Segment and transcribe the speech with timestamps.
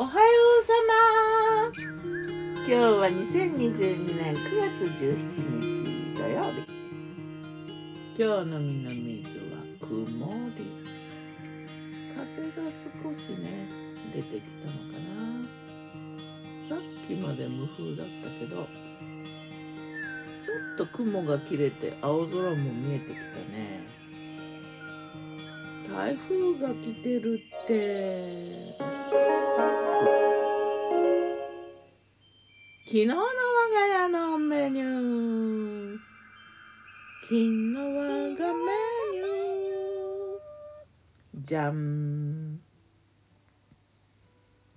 [0.00, 0.14] おはよ
[0.60, 1.74] うさま。
[2.58, 4.38] 今日は2022年9
[4.76, 5.10] 月17
[5.60, 6.62] 日土曜日。
[8.16, 9.90] 今日の南伊豆は曇
[10.56, 10.62] り。
[12.14, 12.70] 風が
[13.02, 13.66] 少しね
[14.14, 15.10] 出てきたのかな。
[16.68, 18.64] さっきまで無風だったけどちょ
[20.74, 23.20] っと雲が切れて青空も見えてきた
[23.50, 23.82] ね。
[25.92, 28.87] 台風が来てるって。
[32.88, 33.26] 昨日の我が
[33.86, 35.98] 家のメニュー。
[37.20, 41.42] 昨日我がメニュー。
[41.42, 42.58] じゃん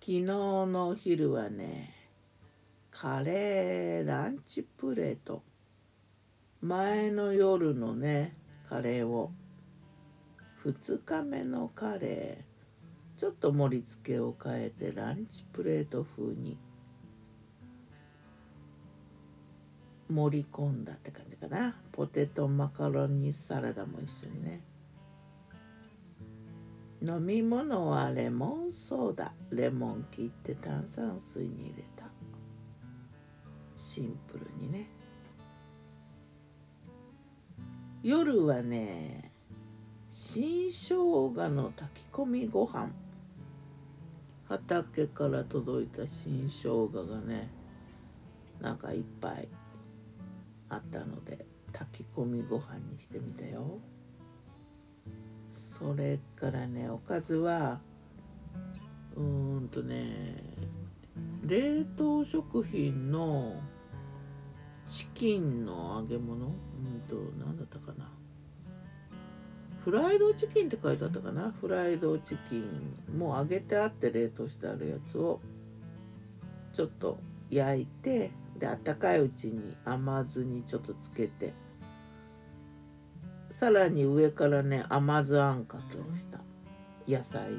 [0.00, 1.92] 昨日のお昼はね
[2.90, 5.42] カレーランチプレート。
[6.62, 8.34] 前の夜のね
[8.66, 9.32] カレーを。
[10.64, 13.20] 2日目のカレー。
[13.20, 16.56] ちょっと盛り付けを変えてランチプレート風に。
[20.10, 21.76] 盛り込んだって感じかな。
[21.92, 24.62] ポテトマカロニサラダも一緒にね。
[27.00, 29.32] 飲み物はレモンソーダ。
[29.50, 32.04] レモン切って炭酸水に入れた。
[33.76, 34.88] シンプルにね。
[38.02, 39.32] 夜はね
[40.10, 42.90] 新生姜の炊き込みご飯。
[44.48, 47.50] 畑から届いた新生姜がね
[48.60, 49.48] なんかいっぱい。
[50.68, 53.78] あったので炊き込みご飯にしてみたよ。
[55.78, 57.80] それからねおかずは
[59.16, 60.42] うーんとね
[61.44, 63.54] 冷凍食品の
[64.88, 66.46] チキンの揚げ物？
[66.46, 68.10] うんと何だったかな？
[69.84, 71.54] フライドチキンって書いてあったかな？
[71.60, 75.40] フライドチキンもう揚げてあって冷凍してあるやつを
[76.72, 77.18] ちょっと
[77.50, 81.52] 焼いてであったかいうちに甘酢にちょっとつけて
[83.50, 86.38] さらに上からね甘酢あんかけをした
[87.06, 87.58] 野菜の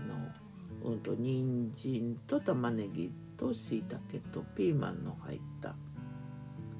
[0.84, 5.76] うんと人参と玉ねぎとしいたけとピーマンの入った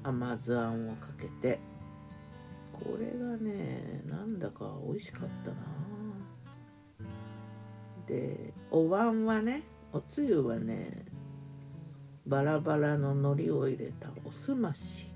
[0.02, 1.58] 甘酢あんをかけて
[2.72, 5.56] これがねなんだか美味しかったな。
[8.06, 11.04] でお椀はねおつゆはね
[12.30, 15.10] バラバラの海苔を入れたおすまし。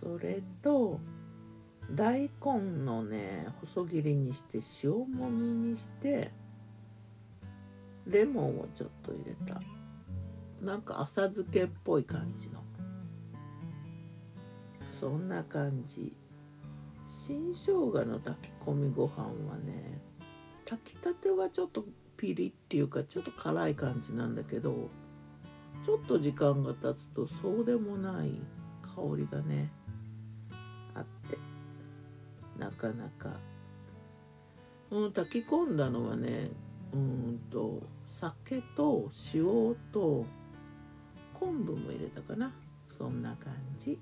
[0.00, 0.98] それと
[1.92, 6.32] 大根のね細切りにして塩もみにして
[8.08, 9.60] レモンをちょっと入れた。
[10.60, 12.60] なんか浅漬けっぽい感じの。
[14.90, 16.12] そんな感じ。
[17.08, 20.00] 新生姜の炊き込みご飯はね
[20.64, 21.84] 炊きたてはちょっと
[22.16, 24.88] ピリっていうかちょっと辛い感じなんだけど
[25.84, 28.32] ちょっと時間が経つとそうでもない
[28.82, 29.70] 香りがね
[30.94, 31.38] あって
[32.58, 33.38] なかなか。
[34.90, 36.50] うん炊き込んだのはね
[36.92, 40.24] うんと酒と塩と
[41.34, 42.52] 昆布も入れたかな。
[42.96, 43.98] そんな感じ。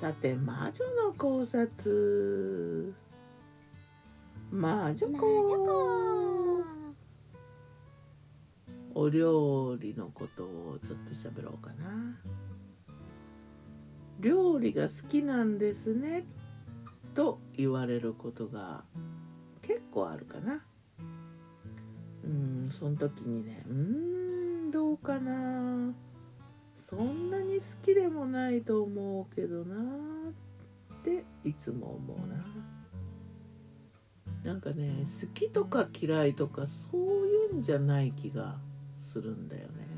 [0.00, 2.94] さて魔女の考察。
[4.50, 5.48] 魔女子
[8.94, 12.18] お料理のことをちょっと喋ろうかな。
[14.18, 16.24] 料理が好きなんですね。
[17.14, 18.84] と言われることが
[19.62, 20.64] 結構あるかな。
[22.24, 25.94] うんその時にねうんどうかな。
[26.74, 32.77] そんなに好きでもないと思うけどなっていつも思うな。
[34.44, 38.56] なんかね好きとか嫌いとかそういうんじゃない気が
[38.98, 39.88] するんだよね。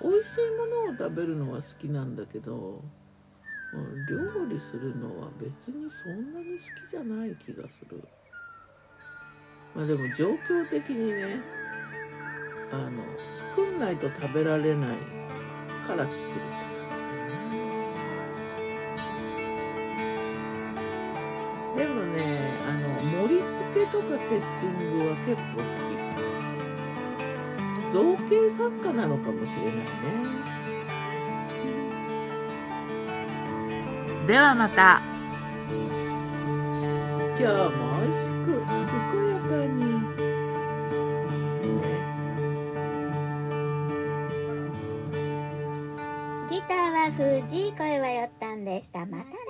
[0.00, 2.82] 美味しいものを食べるのは好きなんだけど
[4.08, 8.02] 料理するのは別にそんなに好きじゃない気がする。
[9.74, 11.40] まあでも状況的にね
[12.72, 13.02] あの
[13.54, 14.96] 作んないと食べられない
[15.86, 16.71] から作る
[23.86, 25.92] とかセッティングは結構好き。
[27.92, 29.82] 造形作家なのかもしれないね。
[34.26, 35.02] ではまた。
[37.38, 38.70] 今日も美味しく健
[39.28, 39.76] やかに。
[46.50, 46.96] ギターは
[47.46, 49.00] 藤井声はよったんでした。
[49.00, 49.24] また。
[49.24, 49.41] ね